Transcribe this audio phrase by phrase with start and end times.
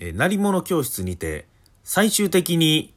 [0.00, 1.46] えー、成り物教室にて、
[1.84, 2.94] 最終的に、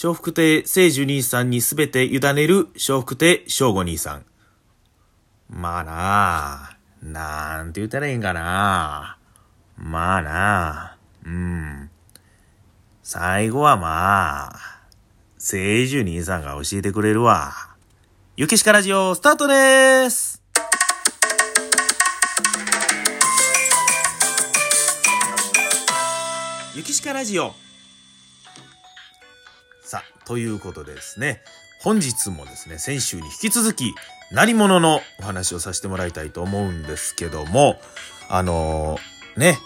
[0.00, 4.24] 笑福亭聖樹兄さんにすべて委ねる笑福亭正吾兄さん。
[5.48, 9.18] まあなあ、なんて言ったらいいんかな。
[9.76, 11.90] まあなあ、うん。
[13.02, 14.78] 最後はまあ、
[15.38, 17.52] 聖樹兄さんが教えてくれるわ。
[18.36, 20.47] ゆきしかラジオ、スタートです
[26.78, 27.54] ゆきしかラジオ。
[29.82, 31.42] さあ、ということでですね、
[31.82, 33.96] 本日もですね、先週に引き続き、
[34.30, 37.80] 何者のお話をさせてもらいたいと思うんですけども、
[38.28, 39.58] あのー、ね、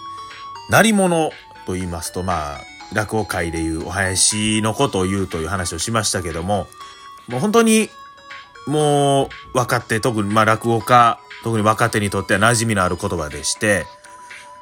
[0.70, 1.32] 何者
[1.66, 2.60] と言いますと、まあ、
[2.94, 6.66] 落語界でいうお囃子のことを言うという話をしましたけども、
[7.28, 7.90] もう本当に、
[8.66, 13.84] もう、若手、特に、まあ落語家、特に若手にとっては馴染みのある言葉でして、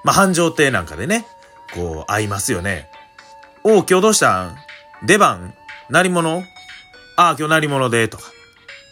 [0.03, 1.29] まあ繁盛亭なんかでね、
[1.75, 2.91] こう、合いますよね。
[3.65, 4.57] おう、今日どうしたん？
[5.05, 5.55] 出番？
[5.89, 6.45] 鳴り物？
[7.17, 8.25] ああ、今日鳴り物で、とか。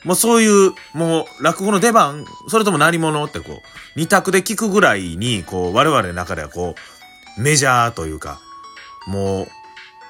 [0.04, 2.24] もうそういう、もう、落語の出番？
[2.48, 3.24] それとも鳴り物？
[3.24, 3.56] ってこう、
[3.96, 6.74] 二択で聞くぐらいに、こう、我々の中ではこ
[7.38, 8.40] う、メジャーというか、
[9.06, 9.48] もう、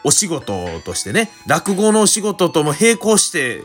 [0.04, 3.64] お仕事としてね、落語のお仕事とも並行して、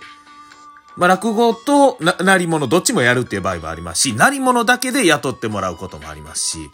[0.95, 6.69] まあ、落語とな、なり物どっちもやるっていう場合もありますし、なり物だけで雇ってもらうこともありますし、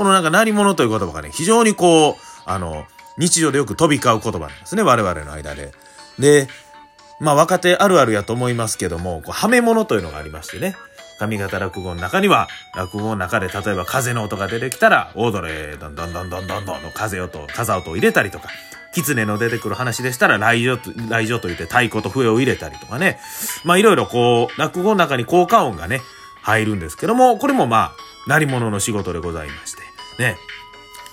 [0.00, 2.14] このなんかなり物という言葉がね、非常にこう、
[2.46, 2.86] あの、
[3.18, 5.72] 日常でよく飛び交う言葉なんですね、我々の間で。
[6.18, 6.48] で、
[7.20, 10.74] まあ若手あるあるやと思いますけども、こう、はめ物というのがありましてね。
[11.18, 18.48] 上方落語の中には、落語の中で例えば風の音が出てきたら、オードレー、どんどんどんどんどんどんの風音、風音を入れたりとか、
[18.94, 23.20] 狐の出てくる話でしたら、来場と、来場と言って太鼓と笛を入れたりとかね。
[23.64, 26.00] まあいろいろこう、落語の中に効果音がね、
[26.40, 29.89] 入るんですけども、これもまあ、鳴り物の仕事でございまして。
[30.20, 30.36] ね。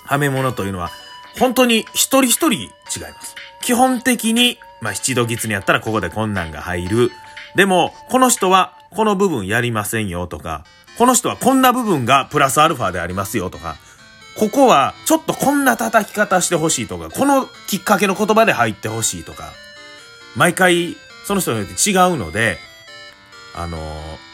[0.04, 0.90] はめ物というのは、
[1.38, 2.68] 本当に一人一人違い
[3.14, 3.34] ます。
[3.60, 7.10] 基本的に、まあ七度狐やったらここでこんなんが入る。
[7.56, 10.64] でも、この人はこの部分やりませんよとか、
[10.96, 13.76] この人はこんな部分がプラスアルファでありますよとか、
[14.36, 19.50] ここはちょっとこんな叩き方してほしいとか、このきっかけの言葉で入ってほしいとか、
[20.36, 22.58] 毎回その人によって違うので、
[23.54, 23.78] あの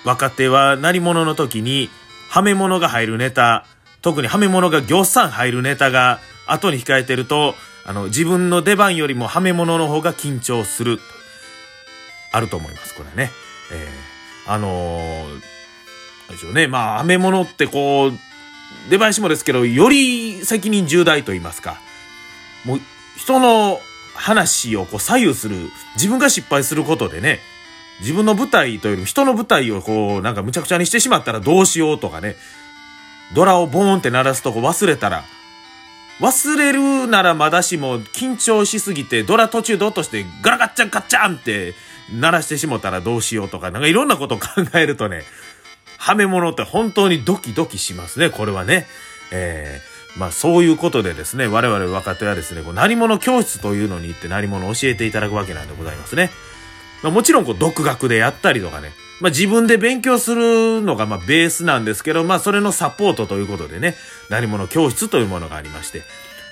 [0.04, 1.88] 若手は鳴り物の時に、
[2.28, 3.64] はめ物が入るネタ、
[4.04, 7.54] 特にはめ物が行さん入るネタが後に控えてると、
[7.84, 11.00] あの、自分の出番よりもはめ物の方が緊張する。
[12.30, 13.32] あると思います、これね。
[13.72, 14.14] えー
[14.46, 16.66] あのー、でしょうね。
[16.66, 21.80] まあ、飴物ってこう、出囃子もですけど、より責任重大と言いますか。
[22.64, 22.80] もう、
[23.16, 23.80] 人の
[24.14, 27.40] 話をこう左右する、自分が失敗することでね、
[28.00, 32.36] 自分の舞台というよりも人の舞台をこう、なんかむちゃくちゃにしてしまったらどうしようとかね、
[33.32, 35.24] ドラをボーンって鳴らすとこ忘れたら、
[36.20, 41.74] 忘れるならまだしも緊張しすぎてドラ途中で落としてガラガッチャンガッチャンって
[42.12, 45.22] 鳴らしてしもたらどうしようとか、なんかいろんなことを考えるとね、
[45.98, 48.86] はめ物って本当にドキドキしますね、これはね。
[49.32, 56.30] えー、まあそういうことでですね、我々若手はですね、こう何者教室というのに行って何者教えていただくわけなんでございますね。
[57.02, 58.92] まあ、もちろんこう独学でやったりとかね、
[59.24, 63.96] まあ自分で勉強するのがまベースなんですけど、まあそれのサポートということでね、
[64.28, 66.02] 何者教室というものがありまして、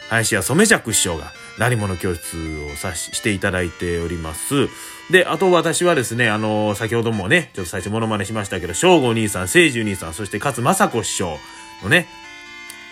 [0.09, 2.39] 林家染尺師匠が何者教室
[2.73, 4.71] をさししていただいております。
[5.11, 11.37] で、あと私はですね、あのー、先ほどもね、ちょっと最初モノマネしましたけど、正吾兄さん、聖樹兄さん、そして勝正子師匠
[11.83, 12.09] のね、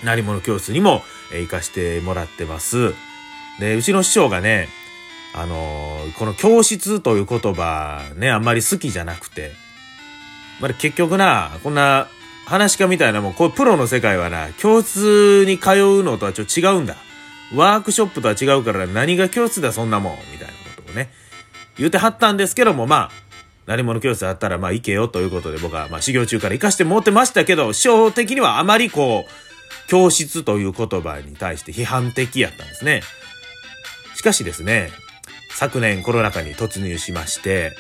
[0.05, 1.03] 何者教室にも、
[1.33, 2.93] えー、行かしてもらってます。
[3.59, 4.69] で、うちの師匠がね、
[5.33, 9.70] あのー、この教室という言葉ね、あんまり好きじゃなくて、
[10.61, 12.09] まあ、結局な、こんな
[12.47, 16.97] 話家みたいなもん、こうプロの世界はな、教室に通うのとはちょっと違うんだ。
[17.55, 21.11] ワークショップとは違うから何が教室だそんなもん、みたいなことをね、
[21.77, 23.11] 言うてはったんですけども、まあ、
[23.67, 33.03] 何者教室あったらまあ行けよということで僕はまあ修行中から行かしてもってましたけど、師匠的にはあまりこう、教室という言葉に対して批判的やったんですね。
[34.15, 34.91] しかしですね、
[35.55, 37.73] 昨年コロナ禍に突入しまして、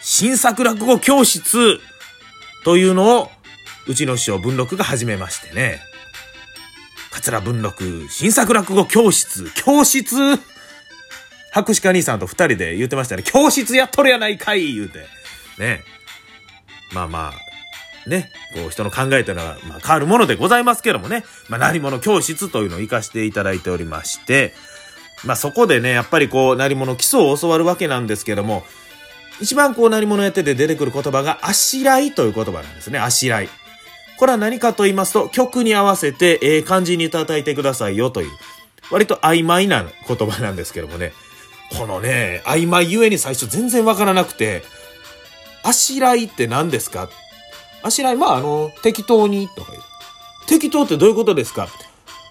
[0.00, 1.80] 新作落語教室
[2.64, 3.30] というのを、
[3.86, 5.80] うちの師匠文禄が始めましてね。
[7.10, 10.14] 桂文禄、新作落語教室、教室？
[11.52, 13.22] 博士課兄さんと二人で言ってましたね。
[13.22, 15.06] 教室やっとるやないかい言うて。
[15.58, 15.84] ね。
[16.92, 18.32] まあまあ、ね。
[18.54, 21.22] こう人の考えというのは、まあ変わるものでございますけどもね。
[21.48, 24.54] まあ何者教室というのを活かしていただいておりまして、
[25.24, 28.64] まあそこでね、やっぱりこう、何者基礎を教わるわけなんですけども、
[29.40, 32.98] 一番こう何者やってて出てくる言葉が、あしらいという言葉なんですね。
[32.98, 33.48] あしらい。
[34.16, 38.30] これは何かと言いますと、曲に合わせて、ええ感じに叩いてくださいよという、
[38.90, 41.12] 割と曖昧な言葉なんですけどもね。
[41.76, 44.62] このね、曖昧ゆえに最初全然わからなくて、
[45.64, 47.08] あしらいって何ですか？
[47.82, 49.82] あしらい、まああの、適当にとか言う。
[50.46, 51.68] 適当ってどういうことですか？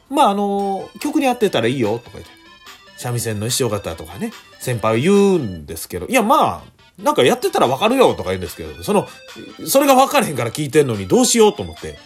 [0.10, 2.32] まああの、曲に合ってたらいいよとか言って。
[2.96, 9.08] 三味線の師匠方とかね、先輩は言うんですけど、いやまあ、なんかやってたらわかるよとか言うんですけど、その、
[9.66, 11.98] それがわからへんから聞いてんのにどうしようと思って。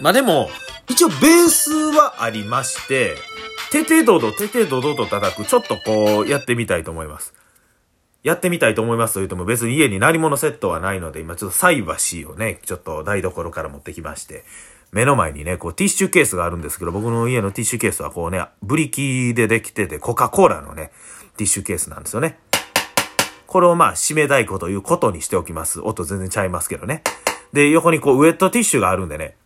[0.00, 0.50] まあでも、
[0.88, 3.14] 一応ベースはありまして、
[3.70, 7.34] ててどど、ててどどと叩く、ちょっとこう、やってみたいと思います。
[8.24, 14.44] やってみたいと思いますと言っても別に家に何物セットはないので、今ちょっと菜箸をね、ちょっと台所から持ってきまして、
[14.90, 20.90] 目の前にね、こうティッシュケースがあるんですけど、僕の家のティッシュケースはこうね、ブリキでできてて、コカ・コーラのね、
[21.36, 22.38] ティッシュケースなんですよね。
[23.48, 25.80] これをまあ、締め太鼓ということにしておきます。
[25.80, 27.02] 音全然ちゃいますけどね。
[27.54, 29.36] で、横にこう、ウェットティッシュがあるんでね、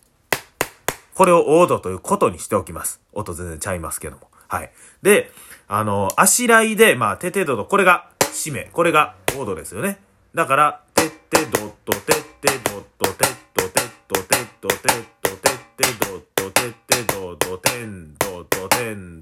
[1.14, 3.00] これをオードということにしておきます。
[3.12, 4.28] 音全然ちゃいますけども。
[4.48, 4.72] はい。
[5.02, 5.30] で、
[5.68, 8.70] あの、あしらいで、まあ、ててどと、これが締め。
[8.72, 10.00] これがオードですよね。
[10.34, 14.78] だから、てってどっと、てってどっと、てっと、てっと、てっと、てっ
[15.22, 19.21] と、てってどっと、てってどっと、てんどっと、てんどっと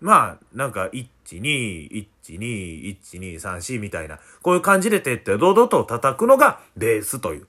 [0.00, 2.06] まあ、なんか、1、2、1、
[2.38, 7.46] 2、1、2、3、4みたいな、こういう感じでてってどどと叩くのがベースという。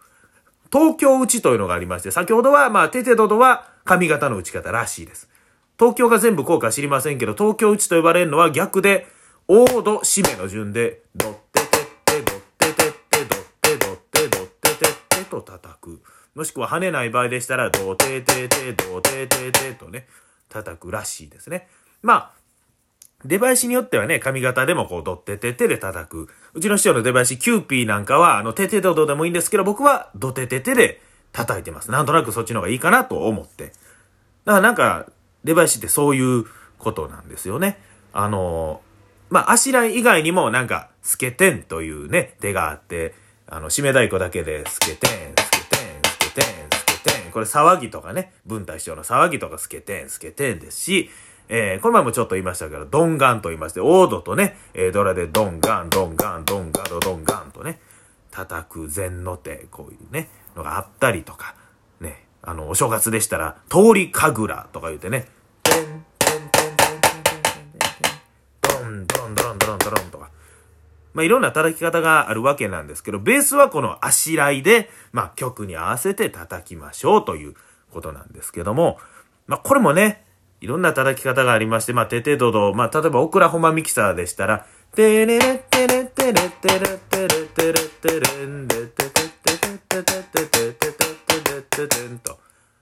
[0.72, 5.30] 東京打ちというのがありまして、先ほどは、まあ、ててどどは髪型の打ち方らしいです。
[5.78, 9.08] 東京が全部こうか知りませんけど、東京打ちと呼ばれるのは逆で、
[9.48, 16.02] 大胴、締めの順で、ドッテテッテ、ドッテテッテ、ドッテドッテ、ドッテテッテと叩く。
[16.36, 20.08] もしくは跳ねない場合でしたら、ドテテテ、ドテテテとね、
[20.48, 21.68] 叩くらしいですね。
[22.02, 22.41] まあ、
[23.26, 26.30] 出囃子によってはね、上方でもこう、ドッテテテで叩く。
[26.54, 31.02] うちの師匠の出囃子、キューピーなんかは、あの、テテドドでもいいんですけど、僕はドテテテで
[31.32, 31.92] 叩いてます。
[31.92, 33.74] なんとなくそっちの方がいいかなと思って。
[34.46, 35.08] だからなんか、
[35.44, 36.46] 出囃子ってそういう
[36.78, 37.80] ことなんですよね。
[38.14, 38.82] あの、
[39.30, 43.16] まあ、あしらい以外にもなんか、スケテンというね、手があって、
[43.48, 46.46] あの、締め太鼓だけで、スケテン、スケテン、スケテン、
[46.78, 47.32] スケテン。
[47.32, 51.10] これ騒ぎとかね、文体師匠の騒ぎとかスケテン、スケテンですし、
[51.54, 57.82] えー、この前もちょっと言いましたけど、ドンガンと言いまして、オードとね、えー、ドラでドンガン、ドンガン、ドンガド、ドンガンとね、
[58.32, 61.56] 叩く禅の手、こういうね、のがあったりとか、
[62.00, 65.28] ね、あの、お正月でしたら、通り神楽とか言ってね、
[65.64, 68.28] テン、テン、テン、テン、テン、テン、
[68.62, 70.30] テン、ドン、ドン、ドロン、ドロン、ドロンとか、
[71.14, 77.56] まあ、いろんな叩き方があるわけなんですけど、ベースはこのあしらいで、まあ、曲に合わせて叩きましょうという
[77.92, 79.00] ことなんですけども、
[79.48, 80.31] まあ、これもね、
[80.62, 86.80] いろんな叩き方がありまして、まあ、テテドド、まあ、例えばオクラホマミキサーでしたら、テレレテレテレテレ
[87.10, 91.02] テレテレテレンレテテテテテテテテテテ
[91.64, 92.40] テテテンと。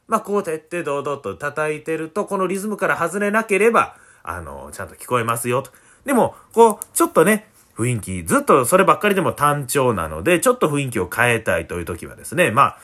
[0.09, 5.71] まあ、こう、テテドドと叩いてると、このリズムから外れなければ、あの、ちゃんと聞こえますよと。
[6.03, 7.47] でも、こう、ちょっとね、
[7.77, 12.77] 雰囲気、ずっとそればっかりでも単調なので、ちょっと雰囲気を変えたいという時はですね、まあ、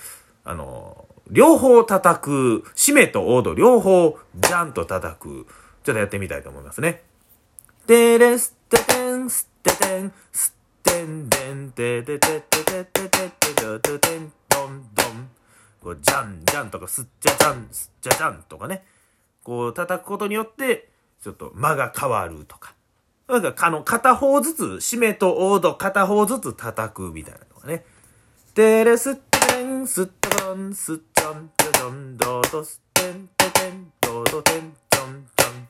[0.46, 5.48] あの、両方叩く、締めとオード両方ジャンと叩く。
[5.84, 7.04] ちょっとやってみたいと思いますね。
[7.88, 15.30] テレステテンステテンステンデンテテテテテテテテドドテンドンドン。
[15.82, 18.84] こう、ジャンジャンとかスッチャジャンスッチャジャンとかね。
[19.44, 20.90] こう叩くことによって、
[21.24, 22.74] ちょっと間が変わるとか。
[23.28, 27.84] なんか、あの、片方ずつ、締めとオード片方ずつ叩くみたいなのがね。
[28.54, 35.68] テレステンスットンスットントドンドドステンテテンドドテンチョンチョン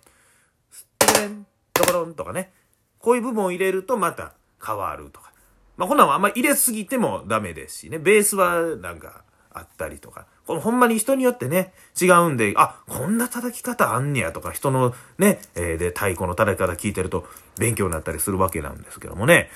[0.69, 2.51] ステンドコロンとかね。
[2.99, 4.33] こういう部分を入れるとまた
[4.63, 5.31] 変わるとか。
[5.77, 7.99] まあ、こんなんあんま入れすぎてもダメですしね。
[7.99, 10.25] ベースはなんかあったりとか。
[10.45, 17.25] このほんまに人によってね、違うんで、あ、こんな叩き方あんねやとか、人のね、えー、で、太鼓の叩き方聞いてると
[17.57, 19.49] 勉強になったりするわけなんですけどもね。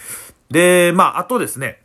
[0.50, 1.82] で、まあ、あとですね、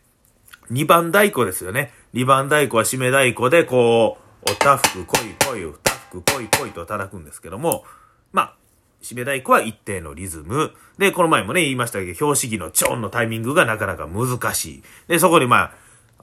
[0.71, 1.93] 二番太鼓ですよね。
[2.15, 7.85] 二番太鼓は締め太鼓で、こう、おたふくこいこい、おたふくこいこいと叩くんですけども、
[8.31, 8.55] まあ、
[9.03, 10.71] 締め太鼓は一定のリズム。
[10.97, 14.83] で、この前もね、言いましたけど、表紙儀のチョンのタイミングがなかなか難しい。
[15.09, 15.73] で、そこにまあ、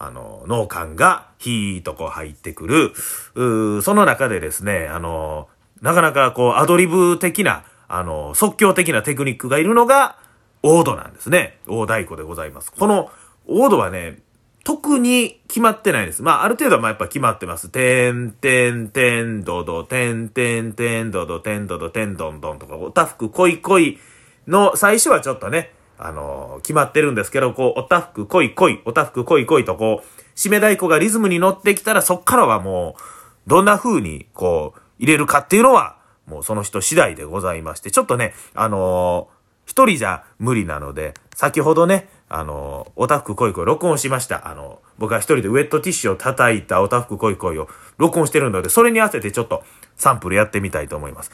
[0.06, 2.94] あの、脳幹がヒーとこう入ってくる。
[3.36, 5.50] うその中でですね、あの、
[5.82, 10.16] なかなかこう、アドリブ的な、あの、即興的なテクニックがいるのが、
[10.64, 11.60] オードなんですね。
[11.68, 12.72] 大太鼓でございます。
[12.72, 13.12] この、
[13.48, 14.20] オードはね、
[14.64, 16.22] 特に決まってないです。
[16.22, 17.70] まあ、ある程度はまあやっぱ決まってます。
[17.70, 24.00] てんてんてんどど、てんてんてんどど、てんどど、てんどんどんとか、おたふくこいこい
[24.48, 44.48] の最初はちょっとね、あのー、決まってるんですけど、こう、おたふくこいこい、おたふくこいこいとこう、締め太鼓がリズムに乗ってきたら、そっからはもう、どんな風に、こう、入れるかっていうのは、もうその人次第でございまして、ちょっとね、あのー、一人じゃ無理なので、先ほどね、あのー、おたふく恋恋録音しました。
[44.48, 49.66] あの、僕は一人でウェットティッシュを叩いたおたふく恋恋を録音してるので、それに合わせてちょっと
[49.98, 51.32] サンプルやってみたいと思います。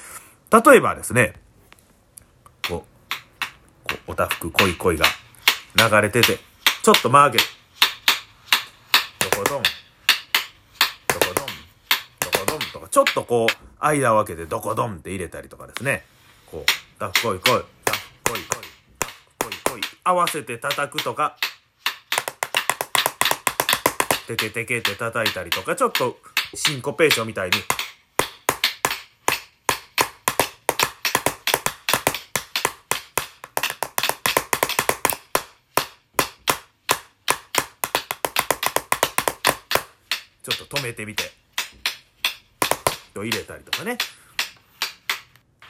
[0.52, 1.36] 例えばですね、
[2.68, 2.84] こ
[3.88, 5.06] う、こうおたふく恋恋が
[5.76, 6.40] 流れてて、
[6.82, 7.44] ちょっと曲げる。
[9.20, 9.70] どこどん、ど
[11.20, 16.06] こどん、どこどんとか、ちょっとこう、間を空けてどこどんって入れたりとかですね。
[16.48, 17.98] こう、だっこいこい、だっこいこい、だっ
[18.30, 18.57] こいこい、
[20.08, 21.36] 合わせて叩くとか、
[24.26, 26.18] テケテケって叩いたりとか、ちょっと
[26.54, 27.58] シンコペーションみたいに、
[40.42, 41.24] ちょっと止めてみて。
[43.14, 43.98] と入れたりとかね。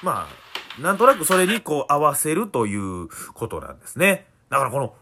[0.04, 0.47] まあ、
[0.80, 4.28] なんとなくそれにこう合わせるということなんですね。
[4.50, 4.94] だからこの、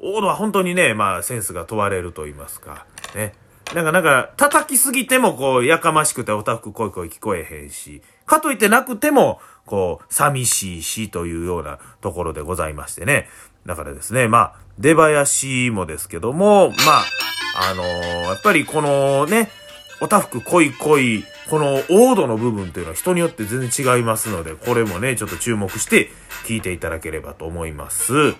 [0.00, 2.86] オードは本当にね、まあセンスが問われると言いますか。
[3.14, 3.34] ね。
[3.72, 13.28] なんかなんか、叩きすぎてもこう、やかましくておたふく声声聞こえへんし、かといってなくても、こう、寂しいしというようなところでございましてね。
[13.64, 17.04] だからですね、まあ、出囃子もですけども、まあ、
[17.70, 17.86] あのー、
[18.24, 19.48] やっぱりこのね、
[20.00, 26.10] おたふく濃い濃い、この王道の部分っていうのは人によって全然違いますので、これもね、ちょっと注目して
[26.46, 28.34] 聞いていただければと思います。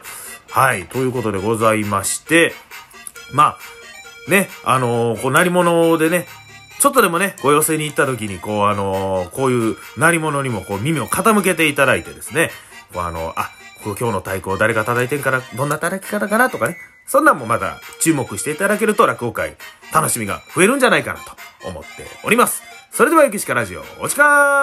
[0.50, 2.54] はい、ということでございまして、
[3.32, 3.58] ま
[4.28, 6.26] あ、ね、あのー、こう、鳴り物でね、
[6.80, 12.50] ちょっとでもね、ご寄せに行った時に、こう、あのー、こういう鳴り物にもこう耳を傾けていただいてですね、
[12.92, 13.50] こうあのー、あ、
[13.82, 19.56] 今日の太鼓を誰が叩いてんから、どんな叩き方かなとかね、そんなんもまた注目していただけると落語会
[19.92, 21.88] 楽しみが増えるんじゃないかなと思って
[22.24, 22.73] おります。
[22.94, 24.62] それでは、ゆきしかラジオ、おちか